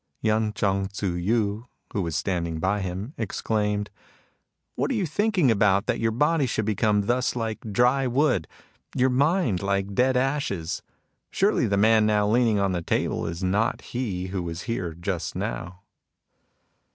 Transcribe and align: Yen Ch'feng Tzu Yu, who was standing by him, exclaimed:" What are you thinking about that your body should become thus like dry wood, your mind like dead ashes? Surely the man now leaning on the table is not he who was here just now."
Yen 0.19 0.51
Ch'feng 0.53 0.87
Tzu 0.91 1.13
Yu, 1.13 1.67
who 1.93 2.01
was 2.01 2.15
standing 2.15 2.59
by 2.59 2.81
him, 2.81 3.13
exclaimed:" 3.19 3.91
What 4.75 4.89
are 4.89 4.95
you 4.95 5.05
thinking 5.05 5.51
about 5.51 5.85
that 5.85 5.99
your 5.99 6.09
body 6.09 6.47
should 6.47 6.65
become 6.65 7.01
thus 7.05 7.35
like 7.35 7.59
dry 7.71 8.07
wood, 8.07 8.47
your 8.95 9.11
mind 9.11 9.61
like 9.61 9.93
dead 9.93 10.17
ashes? 10.17 10.81
Surely 11.29 11.67
the 11.67 11.77
man 11.77 12.07
now 12.07 12.27
leaning 12.27 12.59
on 12.59 12.71
the 12.71 12.81
table 12.81 13.27
is 13.27 13.43
not 13.43 13.81
he 13.93 14.29
who 14.29 14.41
was 14.41 14.63
here 14.63 14.95
just 14.95 15.35
now." 15.35 15.83